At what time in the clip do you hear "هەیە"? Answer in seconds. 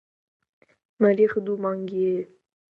2.11-2.23